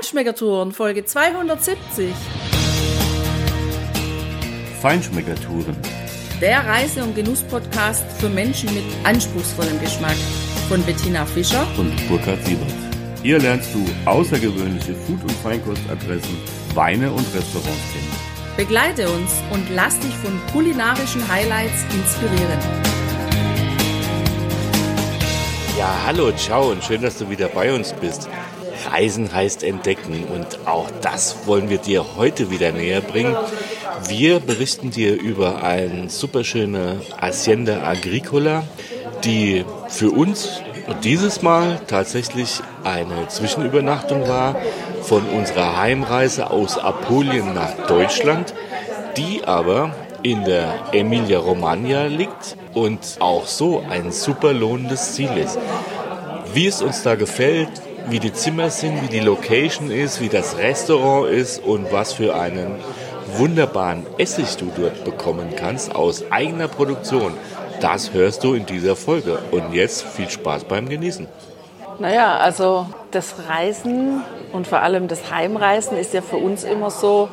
[0.00, 2.14] Feinschmeckertouren, Folge 270.
[4.80, 5.76] Feinschmeckertouren.
[6.40, 10.16] Der Reise- und Genuss-Podcast für Menschen mit anspruchsvollem Geschmack.
[10.70, 12.72] Von Bettina Fischer und Burkhard Siebert.
[13.22, 16.38] Hier lernst du außergewöhnliche Food- und Feinkostadressen,
[16.74, 18.56] Weine und Restaurants kennen.
[18.56, 22.58] Begleite uns und lass dich von kulinarischen Highlights inspirieren.
[25.78, 28.30] Ja, hallo, ciao und schön, dass du wieder bei uns bist.
[28.86, 33.36] Reisen heißt entdecken und auch das wollen wir dir heute wieder näher bringen.
[34.08, 38.64] Wir berichten dir über eine superschöne Hacienda Agricola,
[39.24, 40.60] die für uns
[41.02, 44.56] dieses Mal tatsächlich eine Zwischenübernachtung war
[45.02, 48.54] von unserer Heimreise aus Apulien nach Deutschland,
[49.16, 55.58] die aber in der Emilia-Romagna liegt und auch so ein super lohnendes Ziel ist.
[56.52, 57.70] Wie es uns da gefällt,
[58.08, 62.34] wie die Zimmer sind, wie die Location ist, wie das Restaurant ist und was für
[62.34, 62.76] einen
[63.36, 67.34] wunderbaren Essig du dort bekommen kannst aus eigener Produktion.
[67.80, 69.38] Das hörst du in dieser Folge.
[69.50, 71.28] Und jetzt viel Spaß beim Genießen.
[71.98, 77.28] Naja, also das Reisen und vor allem das Heimreisen ist ja für uns immer so,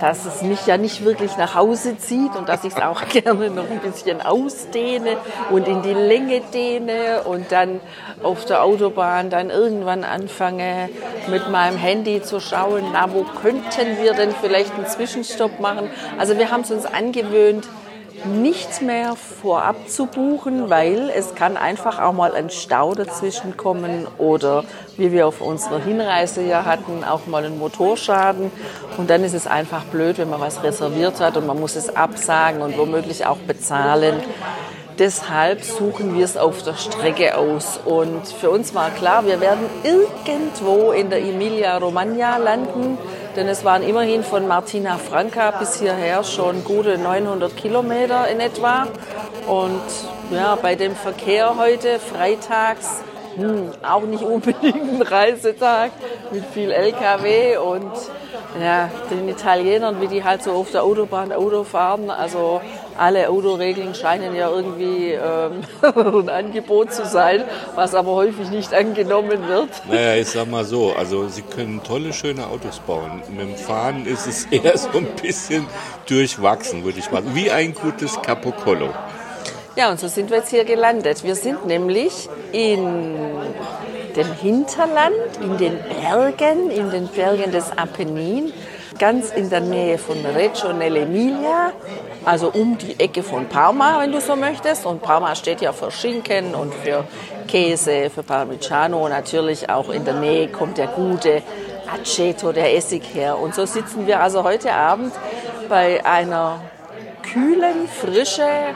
[0.00, 3.50] dass es mich ja nicht wirklich nach Hause zieht und dass ich es auch gerne
[3.50, 5.16] noch ein bisschen ausdehne
[5.50, 7.80] und in die Länge dehne und dann
[8.22, 10.88] auf der Autobahn dann irgendwann anfange
[11.28, 15.90] mit meinem Handy zu schauen, na wo könnten wir denn vielleicht einen Zwischenstopp machen.
[16.18, 17.66] Also wir haben es uns angewöhnt,
[18.24, 24.06] nichts mehr vorab zu buchen, weil es kann einfach auch mal ein Stau dazwischen kommen
[24.18, 24.64] oder
[24.96, 28.50] wie wir auf unserer Hinreise ja hatten, auch mal ein Motorschaden.
[28.96, 31.94] Und dann ist es einfach blöd, wenn man was reserviert hat und man muss es
[31.94, 34.16] absagen und womöglich auch bezahlen.
[34.98, 37.80] Deshalb suchen wir es auf der Strecke aus.
[37.82, 42.98] Und für uns war klar, wir werden irgendwo in der Emilia-Romagna landen
[43.36, 48.86] denn es waren immerhin von Martina Franca bis hierher schon gute 900 Kilometer in etwa.
[49.46, 49.80] Und
[50.30, 53.02] ja, bei dem Verkehr heute, freitags,
[53.40, 55.92] hm, auch nicht unbedingt ein Reisetag
[56.32, 57.92] mit viel LKW und
[58.60, 62.10] ja, den Italienern, wie die halt so auf der Autobahn Auto fahren.
[62.10, 62.60] Also
[62.98, 69.46] alle Autoregeln scheinen ja irgendwie ähm, ein Angebot zu sein, was aber häufig nicht angenommen
[69.48, 69.68] wird.
[69.88, 73.22] Naja, ich sag mal so, also sie können tolle, schöne Autos bauen.
[73.30, 75.66] Mit dem Fahren ist es eher so ein bisschen
[76.08, 77.34] durchwachsen, würde ich mal sagen.
[77.34, 78.90] Wie ein gutes Capocolo.
[79.80, 81.24] Ja, und so sind wir jetzt hier gelandet.
[81.24, 83.16] Wir sind nämlich in
[84.14, 88.52] dem Hinterland, in den Bergen, in den Bergen des Apennin,
[88.98, 91.72] ganz in der Nähe von Reggio nell'Emilia,
[92.26, 94.84] also um die Ecke von Parma, wenn du so möchtest.
[94.84, 97.04] Und Parma steht ja für Schinken und für
[97.48, 99.08] Käse, für Parmigiano.
[99.08, 101.40] Natürlich auch in der Nähe kommt der gute
[101.90, 103.38] Aceto, der Essig her.
[103.38, 105.14] Und so sitzen wir also heute Abend
[105.70, 106.60] bei einer
[107.22, 108.74] kühlen, frische,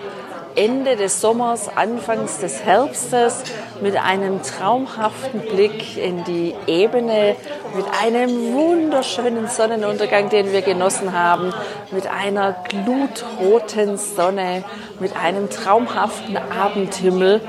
[0.56, 3.42] Ende des Sommers, Anfangs des Herbstes
[3.80, 7.34] mit einem traumhaften Blick in die Ebene,
[7.74, 11.52] mit einem wunderschönen Sonnenuntergang, den wir genossen haben,
[11.90, 14.62] mit einer glutroten Sonne,
[15.00, 17.40] mit einem traumhaften Abendhimmel.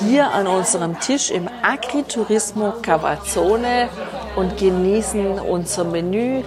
[0.00, 3.88] Hier an unserem Tisch im Agriturismo Cavazzone
[4.36, 6.42] und genießen unser Menü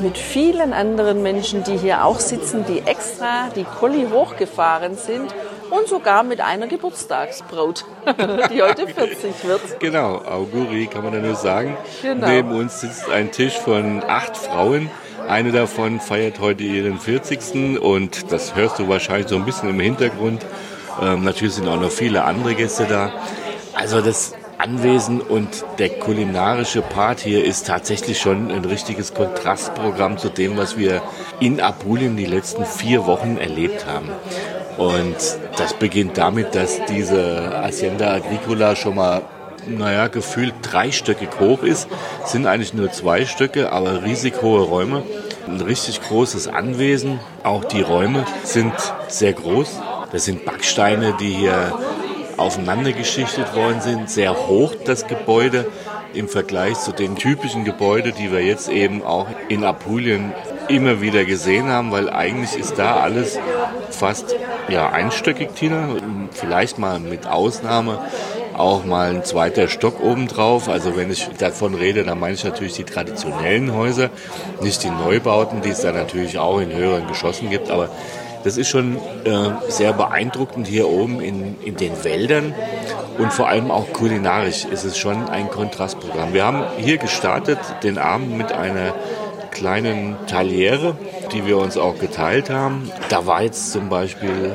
[0.00, 5.34] mit vielen anderen Menschen, die hier auch sitzen, die extra die Kolli hochgefahren sind
[5.70, 7.84] und sogar mit einer Geburtstagsbraut,
[8.52, 9.80] die heute 40 wird.
[9.80, 11.76] Genau, Auguri kann man da nur sagen.
[12.02, 12.26] Genau.
[12.26, 14.90] Neben uns sitzt ein Tisch von acht Frauen.
[15.28, 17.80] Eine davon feiert heute ihren 40.
[17.80, 20.44] und das hörst du wahrscheinlich so ein bisschen im Hintergrund.
[21.00, 23.12] Ähm, natürlich sind auch noch viele andere Gäste da.
[23.74, 30.28] Also das Anwesen und der kulinarische Part hier ist tatsächlich schon ein richtiges Kontrastprogramm zu
[30.28, 31.02] dem, was wir
[31.40, 34.08] in Apulien die letzten vier Wochen erlebt haben.
[34.76, 35.16] Und
[35.56, 39.22] das beginnt damit, dass diese Hacienda Agricola schon mal
[39.66, 41.88] naja, gefühlt dreistöckig hoch ist.
[42.24, 45.02] Es sind eigentlich nur zwei Stücke, aber riesig hohe Räume.
[45.46, 47.20] Ein richtig großes Anwesen.
[47.42, 48.72] Auch die Räume sind
[49.08, 49.80] sehr groß.
[50.12, 51.78] Das sind Backsteine, die hier
[52.36, 54.10] aufeinander geschichtet worden sind.
[54.10, 55.66] Sehr hoch das Gebäude
[56.12, 60.32] im Vergleich zu den typischen Gebäuden, die wir jetzt eben auch in Apulien
[60.68, 63.38] immer wieder gesehen haben, weil eigentlich ist da alles
[63.90, 64.34] fast
[64.68, 65.88] ja, einstöckig, Tina.
[66.30, 67.98] Vielleicht mal mit Ausnahme
[68.56, 70.68] auch mal ein zweiter Stock obendrauf.
[70.68, 74.10] Also wenn ich davon rede, dann meine ich natürlich die traditionellen Häuser,
[74.60, 77.70] nicht die Neubauten, die es da natürlich auch in höheren Geschossen gibt.
[77.70, 77.88] Aber
[78.44, 82.54] Das ist schon äh, sehr beeindruckend hier oben in, in den Wäldern
[83.18, 86.34] und vor allem auch kulinarisch ist es schon ein Kontrastprogramm.
[86.34, 88.94] Wir haben hier gestartet den Abend mit einer
[89.50, 90.96] kleinen Taliere,
[91.32, 92.90] die wir uns auch geteilt haben.
[93.08, 94.52] Da war jetzt zum Beispiel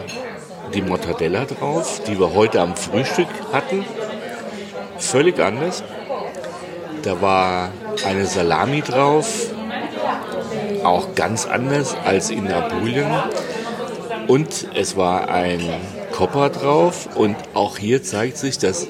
[0.73, 3.85] die Mortadella drauf, die wir heute am Frühstück hatten.
[4.97, 5.83] Völlig anders.
[7.01, 7.69] Da war
[8.05, 9.47] eine Salami drauf,
[10.83, 13.07] auch ganz anders als in Apulien.
[14.29, 15.59] Und es war ein
[16.11, 18.87] Kopper drauf und auch hier zeigt sich, dass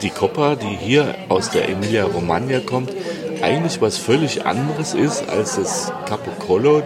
[0.00, 2.90] die Kopper, die hier aus der Emilia Romagna kommt,
[3.42, 6.82] eigentlich was völlig anderes ist als das Capocolo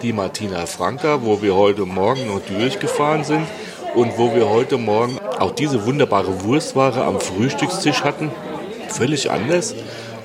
[0.00, 3.46] die Martina Franca, wo wir heute Morgen noch durchgefahren sind
[3.94, 8.30] und wo wir heute Morgen auch diese wunderbare Wurstware am Frühstückstisch hatten.
[8.88, 9.74] Völlig anders.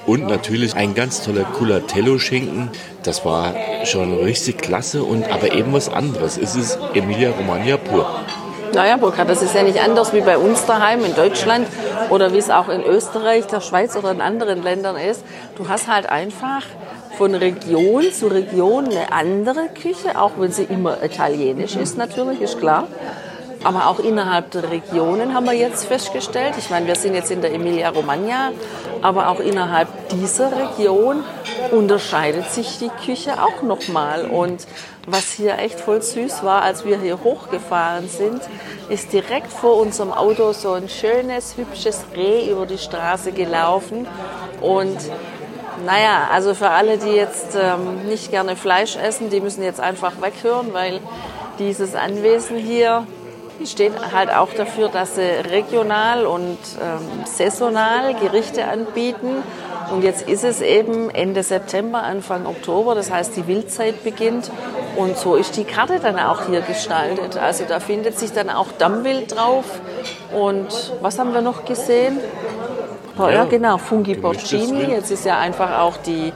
[0.09, 2.71] Und natürlich ein ganz toller Culatello-Schinken.
[3.03, 3.53] Das war
[3.85, 6.35] schon richtig klasse und aber eben was anderes.
[6.35, 8.09] Es ist Emilia Romagna pur.
[8.73, 11.67] Naja, Burkhard, das ist ja nicht anders wie bei uns daheim in Deutschland
[12.09, 15.23] oder wie es auch in Österreich, der Schweiz oder in anderen Ländern ist.
[15.57, 16.63] Du hast halt einfach
[17.15, 22.57] von Region zu Region eine andere Küche, auch wenn sie immer italienisch ist, natürlich, ist
[22.57, 22.88] klar.
[23.63, 27.41] Aber auch innerhalb der Regionen haben wir jetzt festgestellt, ich meine, wir sind jetzt in
[27.41, 28.51] der Emilia-Romagna,
[29.01, 31.23] aber auch innerhalb dieser Region
[31.71, 34.25] unterscheidet sich die Küche auch nochmal.
[34.25, 34.65] Und
[35.07, 38.41] was hier echt voll süß war, als wir hier hochgefahren sind,
[38.88, 44.07] ist direkt vor unserem Auto so ein schönes, hübsches Reh über die Straße gelaufen.
[44.61, 44.97] Und
[45.85, 50.13] naja, also für alle, die jetzt ähm, nicht gerne Fleisch essen, die müssen jetzt einfach
[50.21, 51.00] weghören, weil
[51.57, 53.06] dieses Anwesen hier
[53.65, 59.44] steht halt auch dafür, dass sie regional und ähm, saisonal Gerichte anbieten.
[59.91, 64.51] Und jetzt ist es eben Ende September, Anfang Oktober, das heißt die Wildzeit beginnt.
[64.95, 67.38] Und so ist die Karte dann auch hier gestaltet.
[67.38, 69.65] Also da findet sich dann auch Dammwild drauf.
[70.33, 72.19] Und was haben wir noch gesehen?
[73.17, 74.91] Ja, ja, genau, Fungi Porcini.
[74.91, 76.31] Jetzt ist ja einfach auch die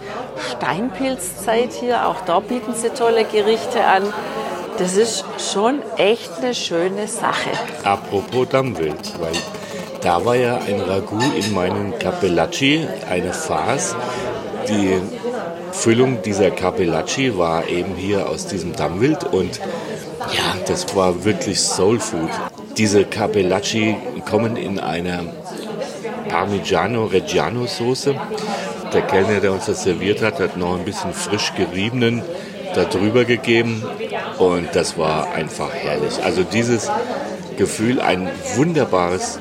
[0.52, 2.08] Steinpilzzeit hier.
[2.08, 4.04] Auch da bieten sie tolle Gerichte an.
[4.78, 7.52] Das ist schon echt eine schöne Sache.
[7.84, 9.34] Apropos Dammwild, weil
[10.02, 13.96] da war ja ein Ragout in meinen Capellacci, eine Farce.
[14.68, 15.00] Die
[15.72, 19.60] Füllung dieser Capellacci war eben hier aus diesem Dammwild und
[20.32, 22.30] ja, das war wirklich Soul Food.
[22.78, 23.96] Diese Capellacci
[24.28, 25.22] kommen in einer
[26.30, 28.16] Parmigiano Reggiano Soße.
[28.92, 32.24] Der Kellner, der uns das serviert hat, hat noch ein bisschen frisch geriebenen
[32.76, 33.84] darüber gegeben
[34.38, 36.24] und das war einfach herrlich.
[36.24, 36.90] Also dieses
[37.58, 39.40] Gefühl, ein wunderbares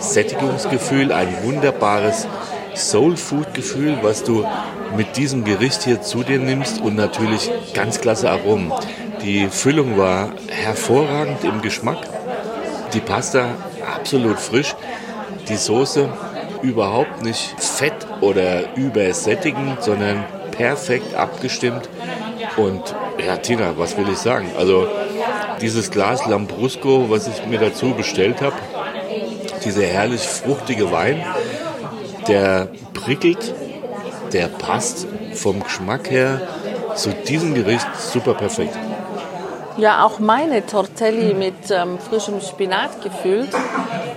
[0.00, 2.26] Sättigungsgefühl, ein wunderbares
[2.74, 4.46] Soul-Food-Gefühl, was du
[4.96, 8.72] mit diesem Gericht hier zu dir nimmst und natürlich ganz klasse Aromen.
[9.22, 11.98] Die Füllung war hervorragend im Geschmack,
[12.94, 13.50] die Pasta
[13.94, 14.74] absolut frisch,
[15.48, 16.08] die Soße
[16.62, 21.88] überhaupt nicht fett oder übersättigend, sondern perfekt abgestimmt
[22.56, 22.94] und
[23.24, 24.50] ja, Tina, was will ich sagen?
[24.58, 24.86] Also
[25.60, 28.56] dieses Glas Lambrusco, was ich mir dazu bestellt habe,
[29.64, 31.22] dieser herrlich fruchtige Wein,
[32.28, 33.54] der prickelt,
[34.32, 36.40] der passt vom Geschmack her
[36.94, 38.76] zu diesem Gericht super perfekt.
[39.76, 43.50] Ja, auch meine Tortelli mit ähm, frischem Spinat gefüllt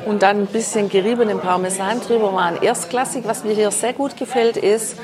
[0.06, 3.24] und dann ein bisschen geriebenem Parmesan drüber waren erstklassig.
[3.26, 4.98] Was mir hier sehr gut gefällt, ist,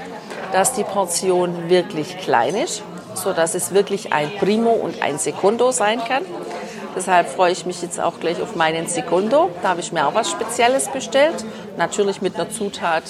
[0.52, 2.82] dass die Portion wirklich klein ist
[3.24, 6.24] sodass es wirklich ein Primo und ein Secondo sein kann.
[6.96, 9.52] Deshalb freue ich mich jetzt auch gleich auf meinen Secondo.
[9.62, 11.46] Da habe ich mir auch was Spezielles bestellt.
[11.78, 13.04] Natürlich mit einer Zutat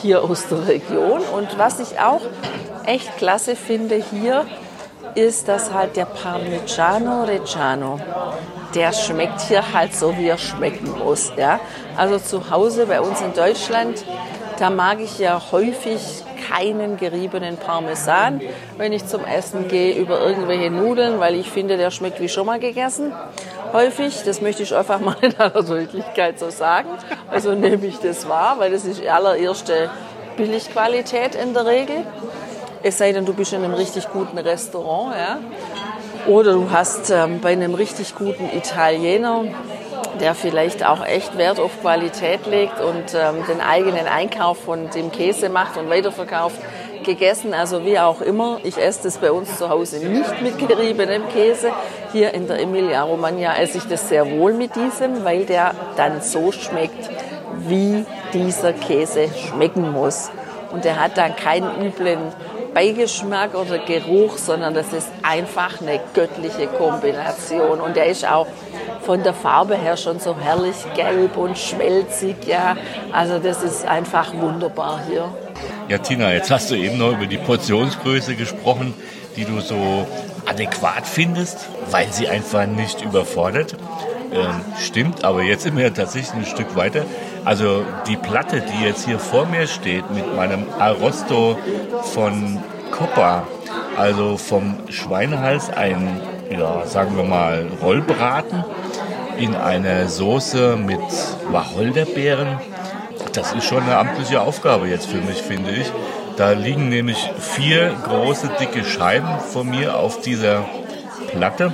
[0.00, 1.22] hier aus der Region.
[1.34, 2.20] Und was ich auch
[2.84, 4.46] echt klasse finde hier,
[5.14, 7.98] ist, dass halt der Parmigiano Reggiano,
[8.74, 11.32] der schmeckt hier halt so, wie er schmecken muss.
[11.36, 11.60] Ja?
[11.96, 14.04] Also zu Hause bei uns in Deutschland,
[14.58, 16.00] da mag ich ja häufig
[16.52, 18.40] keinen geriebenen Parmesan,
[18.76, 22.46] wenn ich zum Essen gehe, über irgendwelche Nudeln, weil ich finde, der schmeckt wie schon
[22.46, 23.12] mal gegessen.
[23.72, 26.88] Häufig, das möchte ich einfach mal in aller Deutlichkeit so sagen.
[27.30, 29.90] Also nehme ich das wahr, weil das ist allererste
[30.36, 31.96] Billigqualität in der Regel.
[32.82, 35.38] Es sei denn, du bist in einem richtig guten Restaurant, ja.
[36.26, 39.44] Oder du hast ähm, bei einem richtig guten Italiener
[40.22, 45.10] der vielleicht auch echt Wert auf Qualität legt und ähm, den eigenen Einkauf von dem
[45.12, 46.56] Käse macht und weiterverkauft,
[47.02, 47.52] gegessen.
[47.54, 51.72] Also wie auch immer, ich esse das bei uns zu Hause nicht mit geriebenem Käse.
[52.12, 56.20] Hier in der Emilia Romagna esse ich das sehr wohl mit diesem, weil der dann
[56.22, 57.10] so schmeckt,
[57.66, 60.30] wie dieser Käse schmecken muss.
[60.72, 62.32] Und der hat dann keinen üblen
[62.74, 67.80] Beigeschmack oder Geruch, sondern das ist einfach eine göttliche Kombination.
[67.80, 68.46] Und der ist auch
[69.02, 72.36] von der Farbe her schon so herrlich gelb und schmelzig.
[72.46, 72.76] Ja,
[73.12, 75.28] also das ist einfach wunderbar hier.
[75.88, 78.94] Ja, Tina, jetzt hast du eben noch über die Portionsgröße gesprochen,
[79.36, 80.06] die du so
[80.46, 83.76] adäquat findest, weil sie einfach nicht überfordert.
[84.32, 87.04] Ähm, stimmt, aber jetzt sind wir ja tatsächlich ein Stück weiter.
[87.44, 91.58] Also die Platte, die jetzt hier vor mir steht mit meinem Arrosto
[92.12, 93.46] von Coppa,
[93.96, 96.20] also vom Schweinehals, ein,
[96.50, 98.64] ja, sagen wir mal, Rollbraten
[99.38, 101.00] in einer Soße mit
[101.50, 102.60] Wacholderbeeren.
[103.32, 105.90] Das ist schon eine amtliche Aufgabe jetzt für mich, finde ich.
[106.36, 110.64] Da liegen nämlich vier große, dicke Scheiben von mir auf dieser
[111.30, 111.72] Platte.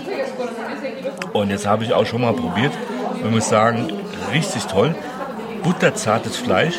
[1.32, 2.72] Und jetzt habe ich auch schon mal probiert
[3.22, 3.92] und muss sagen,
[4.32, 4.94] richtig toll.
[5.62, 6.78] Butterzartes Fleisch,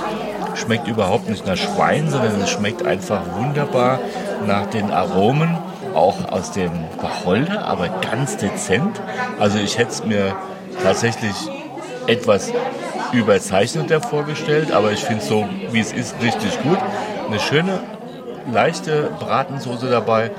[0.56, 4.00] schmeckt überhaupt nicht nach Schwein, sondern es schmeckt einfach wunderbar
[4.46, 5.58] nach den Aromen,
[5.94, 6.72] auch aus dem
[7.02, 9.02] Wacholder, aber ganz dezent.
[9.40, 10.36] Also ich hätte es mir
[10.84, 11.34] tatsächlich
[12.08, 12.52] etwas
[13.12, 16.78] überzeichneter vorgestellt, aber ich finde es so, wie es ist, richtig gut.
[17.28, 17.80] Eine schöne,
[18.52, 20.32] leichte Bratensoße dabei.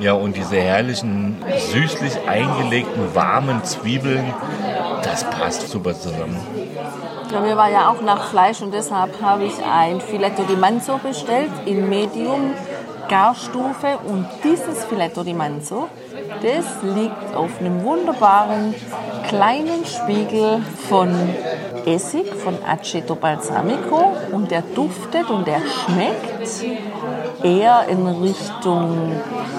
[0.00, 1.36] Ja, und diese herrlichen,
[1.72, 4.32] süßlich eingelegten, warmen Zwiebeln,
[5.02, 6.38] das passt super zusammen.
[7.32, 10.98] Ja, mir war ja auch nach Fleisch und deshalb habe ich ein Filetto di Manzo
[10.98, 12.54] bestellt in Medium
[13.08, 15.88] Garstufe und dieses Filetto di Manzo,
[16.42, 18.74] das liegt auf einem wunderbaren
[19.28, 21.10] kleinen Spiegel von
[21.86, 26.48] Essig, von Aceto Balsamico und der duftet und der schmeckt
[27.42, 29.12] eher in Richtung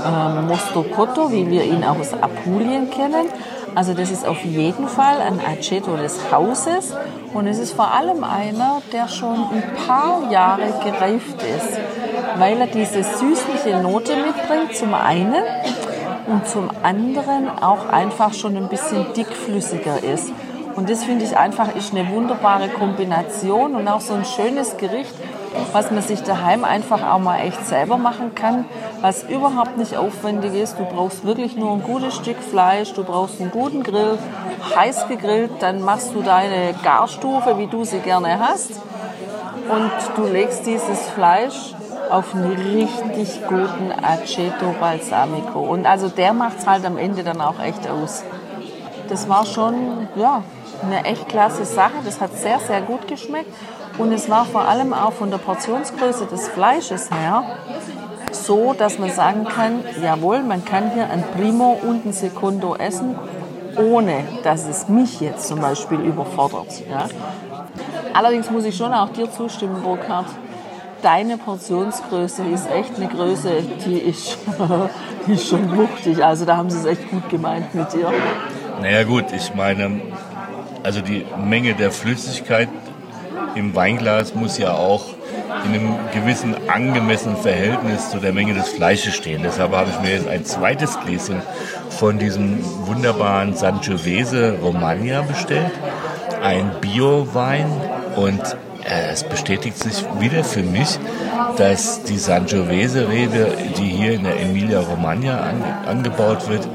[0.06, 3.28] ähm, Mosto Cotto, wie wir ihn aus Apulien kennen.
[3.76, 6.96] Also das ist auf jeden Fall ein Aceto des Hauses
[7.34, 11.80] und es ist vor allem einer, der schon ein paar Jahre gereift ist,
[12.38, 15.44] weil er diese süßliche Note mitbringt zum einen
[16.28, 20.32] und zum anderen auch einfach schon ein bisschen dickflüssiger ist.
[20.76, 25.14] Und das finde ich einfach ist eine wunderbare Kombination und auch so ein schönes Gericht,
[25.72, 28.66] was man sich daheim einfach auch mal echt selber machen kann,
[29.02, 30.80] was überhaupt nicht aufwendig ist.
[30.80, 34.18] Du brauchst wirklich nur ein gutes Stück Fleisch, du brauchst einen guten Grill,
[34.76, 38.72] heiß gegrillt, dann machst du deine Garstufe, wie du sie gerne hast
[39.70, 41.76] und du legst dieses Fleisch
[42.10, 45.60] auf einen richtig guten Aceto Balsamico.
[45.60, 48.24] Und also der macht es halt am Ende dann auch echt aus.
[49.10, 50.44] Das war schon, ja,
[50.84, 51.94] eine echt klasse Sache.
[52.04, 53.54] Das hat sehr, sehr gut geschmeckt.
[54.00, 57.44] Und es war vor allem auch von der Portionsgröße des Fleisches her
[58.32, 63.16] so, dass man sagen kann, jawohl, man kann hier ein Primo und ein Secundo essen,
[63.76, 66.82] ohne dass es mich jetzt zum Beispiel überfordert.
[66.90, 67.10] Ja.
[68.14, 70.28] Allerdings muss ich schon auch dir zustimmen, Burkhard.
[71.02, 74.38] Deine Portionsgröße ist echt eine Größe, die ist,
[75.28, 76.24] die ist schon wuchtig.
[76.24, 78.12] Also da haben sie es echt gut gemeint mit dir.
[78.82, 80.02] Naja gut, ich meine,
[80.84, 82.70] also die Menge der Flüssigkeit
[83.56, 85.06] im Weinglas muss ja auch
[85.66, 89.42] in einem gewissen angemessenen Verhältnis zu der Menge des Fleisches stehen.
[89.44, 91.42] Deshalb habe ich mir jetzt ein zweites Gläschen
[91.90, 95.72] von diesem wunderbaren Sangiovese Romagna bestellt.
[96.42, 97.70] Ein Bio-Wein
[98.16, 98.42] und
[98.86, 100.98] äh, es bestätigt sich wieder für mich,
[101.58, 106.68] dass die Sangiovese-Rebe, die hier in der Emilia Romagna an, angebaut wird,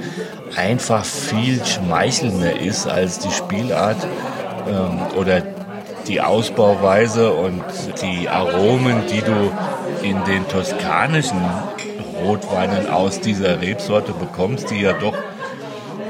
[0.56, 3.96] einfach viel schmeichelnder ist als die Spielart
[4.68, 5.40] ähm, oder
[6.08, 7.62] die Ausbauweise und
[8.02, 9.52] die Aromen, die du
[10.02, 11.40] in den toskanischen
[12.24, 15.14] Rotweinen aus dieser Rebsorte bekommst, die ja doch,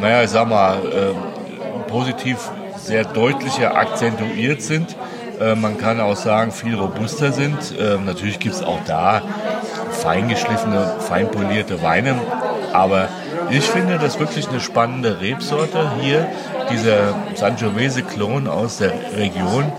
[0.01, 4.97] naja, ich sag mal, äh, positiv sehr deutlicher akzentuiert sind.
[5.41, 7.57] Äh, man kann auch sagen, viel robuster sind.
[7.79, 9.23] Äh, natürlich gibt es auch da
[9.91, 12.17] feingeschliffene, feinpolierte Weine,
[12.73, 13.09] aber
[13.51, 16.29] ich finde das wirklich eine spannende Rebsorte hier,
[16.71, 19.71] dieser Sangiovese Klon aus der Region,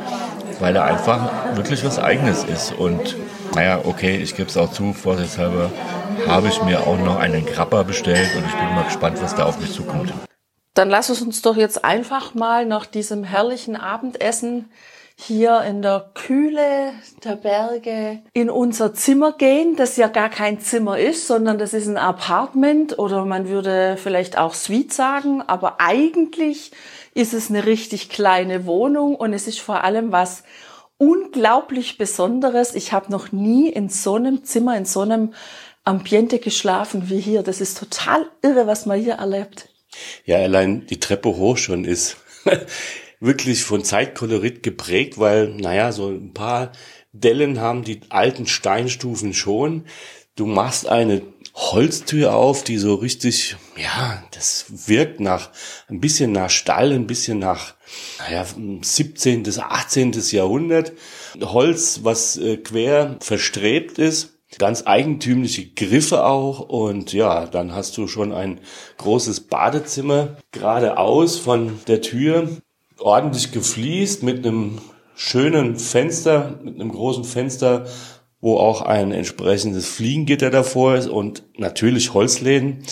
[0.60, 2.74] weil er einfach wirklich was Eigenes ist.
[2.74, 3.16] Und
[3.56, 5.72] naja, okay, ich gebe es auch zu, vorsichtshalber
[6.28, 9.46] habe ich mir auch noch einen Grappa bestellt und ich bin mal gespannt, was da
[9.46, 10.14] auf mich zukommt.
[10.74, 14.70] Dann lass es uns doch jetzt einfach mal nach diesem herrlichen Abendessen
[15.18, 16.92] hier in der Kühle
[17.24, 21.88] der Berge in unser Zimmer gehen, das ja gar kein Zimmer ist, sondern das ist
[21.88, 26.72] ein Apartment oder man würde vielleicht auch Suite sagen, aber eigentlich
[27.14, 30.44] ist es eine richtig kleine Wohnung und es ist vor allem was
[30.98, 32.76] unglaublich Besonderes.
[32.76, 35.34] Ich habe noch nie in so einem Zimmer, in so einem
[35.86, 37.42] Ambiente geschlafen wie hier.
[37.42, 39.70] Das ist total irre, was man hier erlebt.
[40.26, 42.18] Ja, allein die Treppe hoch schon ist
[43.20, 46.72] wirklich von Zeitkolorit geprägt, weil, naja, so ein paar
[47.12, 49.86] Dellen haben die alten Steinstufen schon.
[50.36, 51.22] Du machst eine
[51.56, 55.52] Holztür auf, die so richtig, ja, das wirkt nach,
[55.88, 57.76] ein bisschen nach Stall, ein bisschen nach,
[58.20, 58.46] naja,
[58.82, 59.44] 17.
[59.44, 60.12] bis 18.
[60.32, 60.92] Jahrhundert.
[61.40, 64.34] Holz, was äh, quer verstrebt ist.
[64.58, 68.62] Ganz eigentümliche Griffe auch und ja, dann hast du schon ein
[68.98, 72.50] großes Badezimmer geradeaus von der Tür,
[73.00, 74.80] ordentlich gefliest mit einem
[75.16, 77.86] schönen Fenster, mit einem großen Fenster,
[78.42, 82.84] wo auch ein entsprechendes Fliegengitter davor ist und natürlich Holzläden.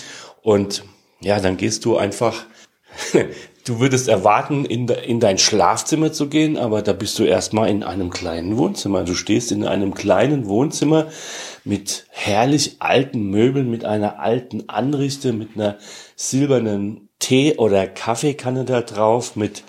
[0.42, 0.84] Und
[1.22, 2.46] ja, dann gehst du einfach,
[3.66, 7.84] du würdest erwarten, in, in dein Schlafzimmer zu gehen, aber da bist du erstmal in
[7.84, 9.04] einem kleinen Wohnzimmer.
[9.04, 11.08] Du stehst in einem kleinen Wohnzimmer
[11.64, 15.78] mit herrlich alten Möbeln, mit einer alten Anrichte, mit einer
[16.16, 19.64] silbernen Tee- oder Kaffeekanne da drauf, mit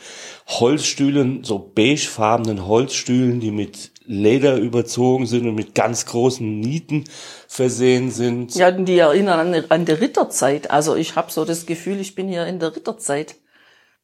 [0.49, 7.05] Holzstühlen, so beigefarbenen Holzstühlen, die mit Leder überzogen sind und mit ganz großen Nieten
[7.47, 8.57] versehen sind.
[8.57, 10.71] Ja, die erinnern an, an die Ritterzeit.
[10.73, 13.37] Also ich habe so das Gefühl, ich bin hier in der Ritterzeit.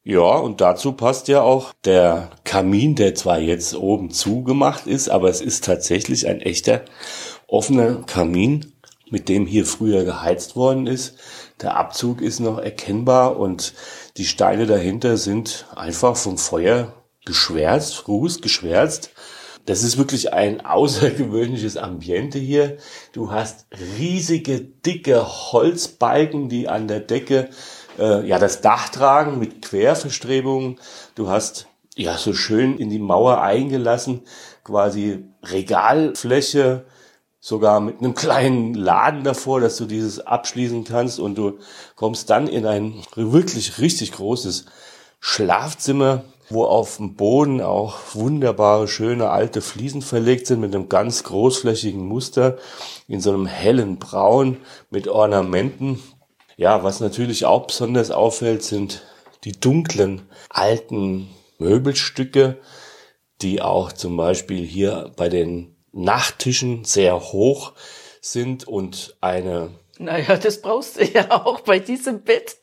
[0.03, 5.29] Ja, und dazu passt ja auch der Kamin, der zwar jetzt oben zugemacht ist, aber
[5.29, 6.81] es ist tatsächlich ein echter
[7.47, 8.70] offener Kamin,
[9.11, 11.17] mit dem hier früher geheizt worden ist.
[11.61, 13.73] Der Abzug ist noch erkennbar und
[14.17, 16.93] die Steine dahinter sind einfach vom Feuer
[17.25, 19.11] geschwärzt, Ruß geschwärzt.
[19.65, 22.77] Das ist wirklich ein außergewöhnliches Ambiente hier.
[23.11, 23.67] Du hast
[23.99, 27.49] riesige, dicke Holzbalken, die an der Decke
[27.99, 30.79] äh, ja das Dach tragen mit Querverstrebungen.
[31.15, 34.21] Du hast ja so schön in die Mauer eingelassen,
[34.63, 36.85] quasi Regalfläche,
[37.41, 41.57] sogar mit einem kleinen Laden davor, dass du dieses abschließen kannst und du
[41.95, 44.65] kommst dann in ein wirklich richtig großes
[45.19, 51.23] Schlafzimmer wo auf dem Boden auch wunderbare, schöne alte Fliesen verlegt sind mit einem ganz
[51.23, 52.57] großflächigen Muster
[53.07, 54.57] in so einem hellen Braun
[54.89, 56.01] mit Ornamenten.
[56.57, 59.03] Ja, was natürlich auch besonders auffällt, sind
[59.43, 62.57] die dunklen alten Möbelstücke,
[63.41, 67.73] die auch zum Beispiel hier bei den Nachttischen sehr hoch
[68.21, 69.71] sind und eine
[70.01, 72.57] naja, das brauchst du ja auch bei diesem Bett.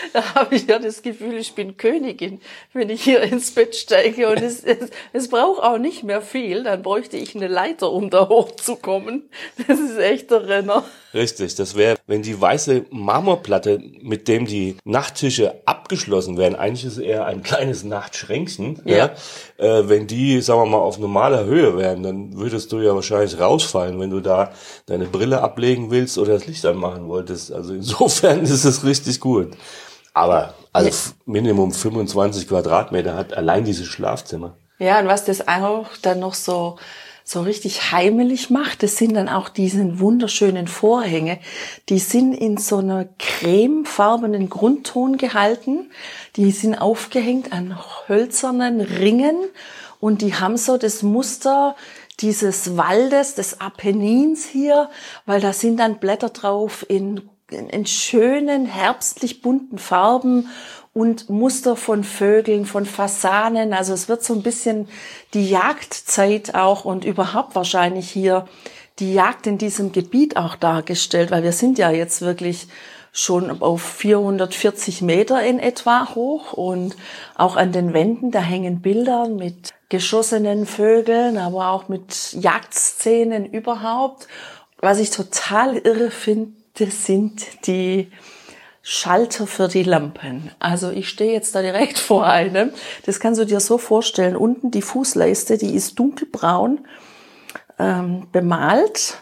[0.12, 2.40] da habe ich ja das Gefühl, ich bin Königin,
[2.72, 4.28] wenn ich hier ins Bett steige.
[4.28, 6.64] Und es, es, es braucht auch nicht mehr viel.
[6.64, 9.28] Dann bräuchte ich eine Leiter, um da hochzukommen.
[9.68, 10.84] Das ist echt der Renner.
[11.12, 16.98] Richtig, das wäre, wenn die weiße Marmorplatte, mit dem die Nachttische abgeschlossen werden, eigentlich ist
[16.98, 18.96] es eher ein kleines Nachtschränkchen, ja.
[18.96, 19.14] ja
[19.56, 23.40] äh, wenn die, sagen wir mal, auf normaler Höhe wären, dann würdest du ja wahrscheinlich
[23.40, 24.52] rausfallen, wenn du da
[24.86, 27.52] deine Brille ablegen willst oder das Licht anmachen wolltest.
[27.52, 29.56] Also insofern ist es richtig gut.
[30.14, 34.56] Aber also Minimum 25 Quadratmeter hat allein dieses Schlafzimmer.
[34.78, 36.76] Ja, und was das auch dann noch so
[37.22, 41.38] so richtig heimelig macht, das sind dann auch diese wunderschönen Vorhänge.
[41.88, 45.92] Die sind in so einer cremefarbenen Grundton gehalten.
[46.34, 49.36] Die sind aufgehängt an hölzernen Ringen
[50.00, 51.76] und die haben so das Muster
[52.18, 54.90] dieses Waldes, des Apennins hier,
[55.24, 60.48] weil da sind dann Blätter drauf in, in schönen, herbstlich bunten Farben
[60.92, 63.72] und Muster von Vögeln, von Fasanen.
[63.72, 64.88] Also es wird so ein bisschen
[65.34, 68.46] die Jagdzeit auch und überhaupt wahrscheinlich hier
[68.98, 72.68] die Jagd in diesem Gebiet auch dargestellt, weil wir sind ja jetzt wirklich
[73.12, 76.96] schon auf 440 Meter in etwa hoch und
[77.36, 84.28] auch an den Wänden, da hängen Bilder mit geschossenen Vögeln, aber auch mit Jagdszenen überhaupt.
[84.78, 88.10] Was ich total irre finde, sind die
[88.82, 90.50] Schalter für die Lampen.
[90.58, 92.72] Also ich stehe jetzt da direkt vor einem.
[93.04, 94.36] Das kannst du dir so vorstellen.
[94.36, 96.86] Unten die Fußleiste, die ist dunkelbraun
[97.78, 99.18] ähm, bemalt.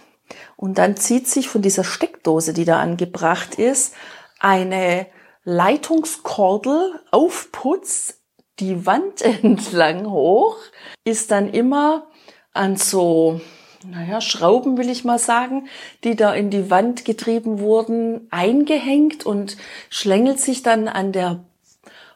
[0.56, 3.94] Und dann zieht sich von dieser Steckdose, die da angebracht ist,
[4.40, 5.06] eine
[5.44, 8.18] Leitungskordel auf Putz
[8.58, 10.56] die Wand entlang hoch,
[11.04, 12.08] ist dann immer
[12.52, 13.40] an so
[13.84, 15.68] naja, Schrauben will ich mal sagen,
[16.04, 19.56] die da in die Wand getrieben wurden, eingehängt und
[19.88, 21.44] schlängelt sich dann an der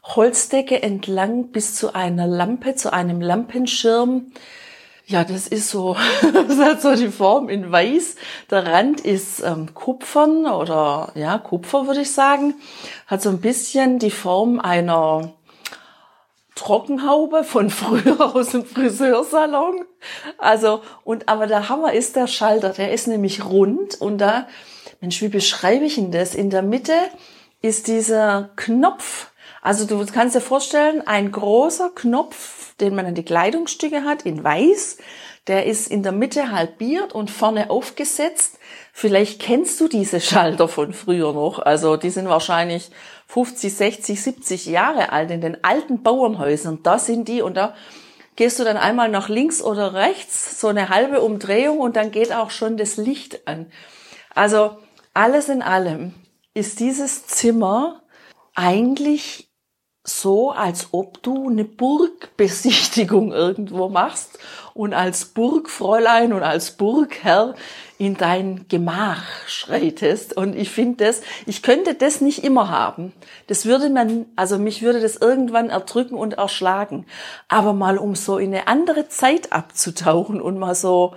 [0.03, 4.33] Holzdecke entlang bis zu einer Lampe, zu einem Lampenschirm.
[5.07, 5.97] Ja, das ist so,
[6.33, 8.17] das hat so die Form in weiß.
[8.51, 12.55] Der Rand ist ähm, Kupfern oder ja, Kupfer würde ich sagen.
[13.07, 15.33] Hat so ein bisschen die Form einer
[16.63, 19.85] Trockenhaube von früher aus dem Friseursalon.
[20.39, 24.47] Also, und, aber der Hammer ist der Schalter, der ist nämlich rund und da,
[25.01, 26.37] Mensch, wie beschreibe ich denn das?
[26.37, 26.95] In der Mitte
[27.63, 29.31] ist dieser Knopf.
[29.61, 34.45] Also du kannst dir vorstellen, ein großer Knopf, den man an die Kleidungsstücke hat, in
[34.45, 34.99] weiß.
[35.49, 38.61] Der ist in der Mitte halbiert und vorne aufgesetzt.
[38.95, 41.59] Vielleicht kennst du diese Schalter von früher noch.
[41.59, 42.91] Also die sind wahrscheinlich
[43.27, 46.81] 50, 60, 70 Jahre alt in den alten Bauernhäusern.
[46.83, 47.75] Da sind die und da
[48.37, 52.33] gehst du dann einmal nach links oder rechts, so eine halbe Umdrehung und dann geht
[52.33, 53.73] auch schon das Licht an.
[54.35, 54.77] Also
[55.15, 56.15] alles in allem
[56.55, 58.03] ist dieses Zimmer
[58.55, 59.52] eigentlich
[60.05, 64.39] so, als ob du eine Burgbesichtigung irgendwo machst
[64.75, 67.55] und als Burgfräulein und als Burgherr
[67.99, 70.37] in dein Gemach schreitest.
[70.37, 73.13] Und ich finde das, ich könnte das nicht immer haben.
[73.47, 77.07] Das würde man, also mich würde das irgendwann erdrücken und erschlagen.
[77.47, 81.15] Aber mal um so in eine andere Zeit abzutauchen und mal so,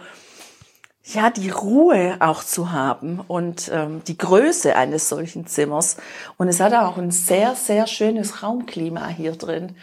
[1.14, 5.98] ja, die Ruhe auch zu haben und ähm, die Größe eines solchen Zimmers.
[6.38, 9.76] Und es hat auch ein sehr, sehr schönes Raumklima hier drin.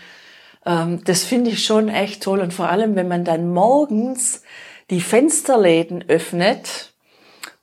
[0.67, 2.41] Ähm, das finde ich schon echt toll.
[2.41, 4.43] Und vor allem, wenn man dann morgens
[4.91, 6.93] die Fensterläden öffnet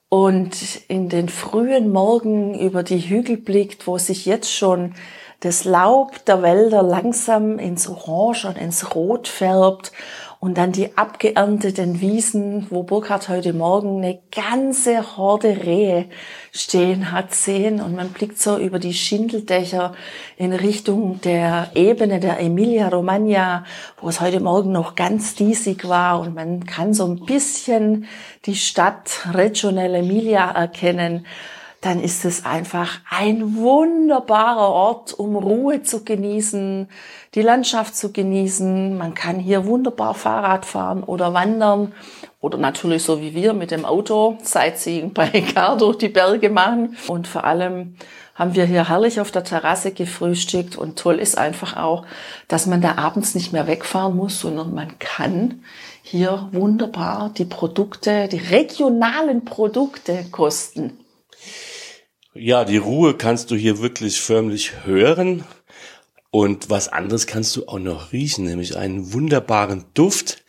[0.08, 0.56] und
[0.88, 4.94] in den frühen Morgen über die Hügel blickt, wo sich jetzt schon
[5.40, 9.92] das Laub der Wälder langsam ins Orange und ins Rot färbt
[10.40, 16.06] und dann die abgeernteten Wiesen, wo Burkhard heute Morgen eine ganze Horde Rehe
[16.50, 17.82] stehen hat sehen.
[17.82, 19.92] Und man blickt so über die Schindeldächer
[20.38, 23.66] in Richtung der Ebene der Emilia Romagna,
[24.00, 26.20] wo es heute Morgen noch ganz diesig war.
[26.20, 28.06] Und man kann so ein bisschen
[28.46, 31.26] die Stadt Reggio nell'Emilia erkennen
[31.80, 36.88] dann ist es einfach ein wunderbarer Ort, um Ruhe zu genießen,
[37.34, 38.98] die Landschaft zu genießen.
[38.98, 41.94] Man kann hier wunderbar Fahrrad fahren oder wandern
[42.40, 45.44] oder natürlich so wie wir mit dem Auto Sightseeing bei
[45.78, 46.96] durch die Berge machen.
[47.08, 47.96] Und vor allem
[48.34, 52.04] haben wir hier herrlich auf der Terrasse gefrühstückt und toll ist einfach auch,
[52.48, 55.62] dass man da abends nicht mehr wegfahren muss, sondern man kann
[56.02, 60.98] hier wunderbar die Produkte, die regionalen Produkte kosten.
[62.42, 65.44] Ja, die Ruhe kannst du hier wirklich förmlich hören.
[66.30, 70.42] Und was anderes kannst du auch noch riechen, nämlich einen wunderbaren Duft.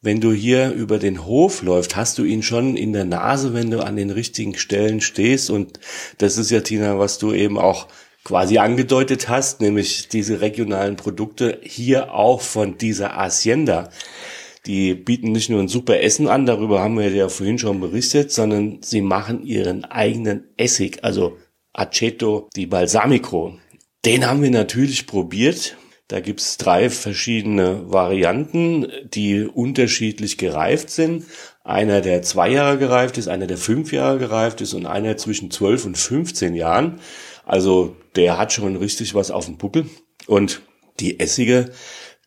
[0.00, 3.70] Wenn du hier über den Hof läufst, hast du ihn schon in der Nase, wenn
[3.70, 5.50] du an den richtigen Stellen stehst.
[5.50, 5.78] Und
[6.16, 7.86] das ist ja, Tina, was du eben auch
[8.24, 13.90] quasi angedeutet hast, nämlich diese regionalen Produkte hier auch von dieser Hacienda.
[14.66, 18.32] Die bieten nicht nur ein super Essen an, darüber haben wir ja vorhin schon berichtet,
[18.32, 21.36] sondern sie machen ihren eigenen Essig, also
[21.72, 23.58] Aceto di Balsamico.
[24.04, 25.76] Den haben wir natürlich probiert.
[26.08, 31.24] Da gibt's drei verschiedene Varianten, die unterschiedlich gereift sind.
[31.64, 35.50] Einer, der zwei Jahre gereift ist, einer, der fünf Jahre gereift ist und einer zwischen
[35.50, 37.00] zwölf und 15 Jahren.
[37.44, 39.86] Also der hat schon richtig was auf dem Buckel.
[40.28, 40.62] Und
[41.00, 41.72] die Essige,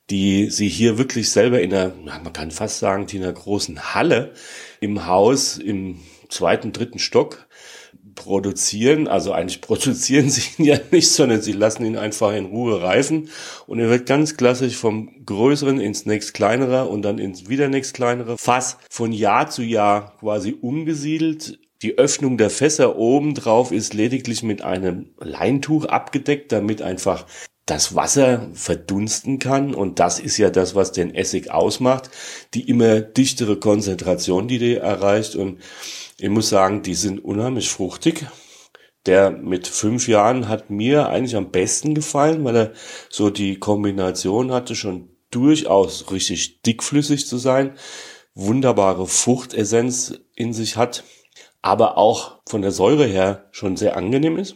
[0.10, 4.34] die sie hier wirklich selber in einer, man kann fast sagen, in einer großen Halle
[4.80, 7.48] im Haus im zweiten, dritten Stock
[8.15, 9.08] produzieren.
[9.08, 13.30] Also eigentlich produzieren sie ihn ja nicht, sondern sie lassen ihn einfach in Ruhe reifen.
[13.67, 17.93] Und er wird ganz klassisch vom größeren ins nächst kleinere und dann ins wieder nächst
[17.93, 21.60] kleinere Fass von Jahr zu Jahr quasi umgesiedelt.
[21.82, 27.26] Die Öffnung der Fässer oben drauf ist lediglich mit einem Leintuch abgedeckt, damit einfach
[27.69, 29.75] das Wasser verdunsten kann.
[29.75, 32.10] Und das ist ja das, was den Essig ausmacht.
[32.53, 35.36] Die immer dichtere Konzentration, die der erreicht.
[35.36, 35.60] Und
[36.17, 38.25] ich muss sagen, die sind unheimlich fruchtig.
[39.05, 42.73] Der mit fünf Jahren hat mir eigentlich am besten gefallen, weil er
[43.10, 47.77] so die Kombination hatte, schon durchaus richtig dickflüssig zu sein,
[48.34, 51.03] wunderbare Fruchtessenz in sich hat,
[51.62, 54.55] aber auch von der Säure her schon sehr angenehm ist.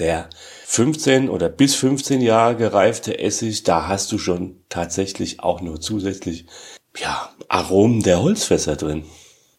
[0.00, 0.30] Der
[0.64, 6.46] 15 oder bis 15 Jahre gereifte Essig, da hast du schon tatsächlich auch nur zusätzlich
[6.96, 9.04] ja, Aromen der Holzfässer drin.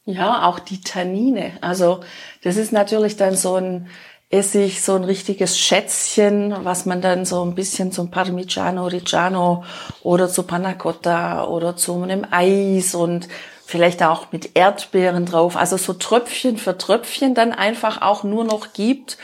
[0.06, 1.54] Ja, auch die Tannine.
[1.62, 2.02] Also
[2.44, 3.88] das ist natürlich dann so ein
[4.32, 9.64] Essig, so ein richtiges Schätzchen, was man dann so ein bisschen zum Parmigiano Reggiano
[10.04, 13.28] oder zu Panna Cotta oder zu einem Eis und
[13.66, 15.56] vielleicht auch mit Erdbeeren drauf.
[15.58, 19.18] Also so Tröpfchen für Tröpfchen dann einfach auch nur noch gibt.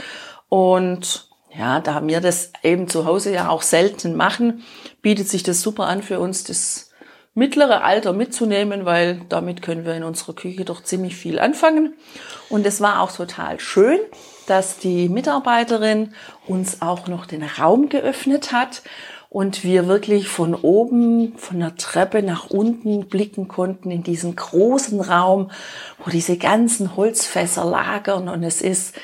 [0.49, 4.63] Und ja, da wir das eben zu Hause ja auch selten machen,
[5.01, 6.91] bietet sich das super an für uns, das
[7.33, 11.93] mittlere Alter mitzunehmen, weil damit können wir in unserer Küche doch ziemlich viel anfangen.
[12.49, 13.99] Und es war auch total schön,
[14.47, 16.13] dass die Mitarbeiterin
[16.47, 18.81] uns auch noch den Raum geöffnet hat
[19.29, 25.01] und wir wirklich von oben, von der Treppe nach unten blicken konnten in diesen großen
[25.01, 25.51] Raum,
[26.03, 28.95] wo diese ganzen Holzfässer lagern und es ist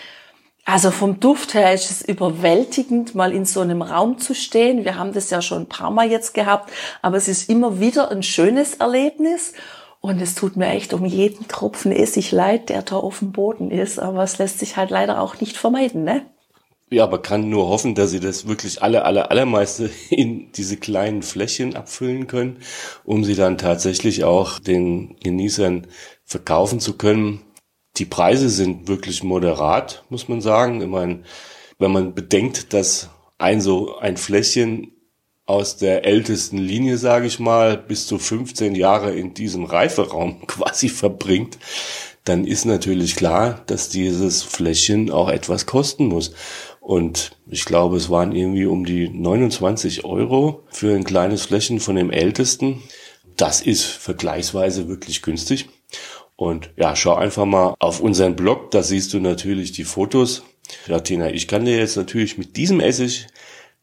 [0.65, 4.85] also vom Duft her ist es überwältigend, mal in so einem Raum zu stehen.
[4.85, 6.71] Wir haben das ja schon ein paar Mal jetzt gehabt,
[7.01, 9.53] aber es ist immer wieder ein schönes Erlebnis.
[9.99, 13.71] Und es tut mir echt um jeden Tropfen Essig leid, der da auf dem Boden
[13.71, 13.99] ist.
[13.99, 16.25] Aber es lässt sich halt leider auch nicht vermeiden, ne?
[16.89, 21.23] Ja, aber kann nur hoffen, dass sie das wirklich alle, alle, allermeiste in diese kleinen
[21.23, 22.57] Fläschchen abfüllen können,
[23.03, 25.87] um sie dann tatsächlich auch den Genießern
[26.25, 27.41] verkaufen zu können.
[27.97, 30.81] Die Preise sind wirklich moderat, muss man sagen.
[30.81, 31.23] Ich meine,
[31.77, 34.91] wenn man bedenkt, dass ein so ein Fläschchen
[35.45, 40.89] aus der ältesten Linie, sage ich mal, bis zu 15 Jahre in diesem Reiferaum quasi
[40.89, 41.57] verbringt,
[42.23, 46.33] dann ist natürlich klar, dass dieses Fläschchen auch etwas kosten muss.
[46.79, 51.95] Und ich glaube, es waren irgendwie um die 29 Euro für ein kleines Fläschchen von
[51.95, 52.81] dem ältesten.
[53.35, 55.69] Das ist vergleichsweise wirklich günstig.
[56.35, 60.43] Und ja, schau einfach mal auf unseren Blog, da siehst du natürlich die Fotos.
[60.87, 63.27] Ja, Tina, ich kann dir jetzt natürlich mit diesem Essig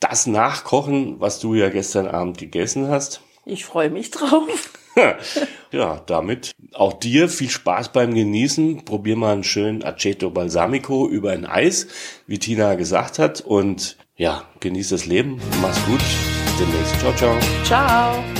[0.01, 3.21] das nachkochen, was du ja gestern Abend gegessen hast.
[3.45, 4.73] Ich freue mich drauf.
[5.73, 8.85] ja, damit auch dir viel Spaß beim Genießen.
[8.85, 11.87] Probier mal einen schönen Aceto Balsamico über ein Eis,
[12.27, 13.41] wie Tina gesagt hat.
[13.41, 15.41] Und ja, genieß das Leben.
[15.63, 16.01] Mach's gut.
[16.01, 17.01] Bis demnächst.
[17.01, 17.39] Ciao, ciao.
[17.65, 18.40] Ciao.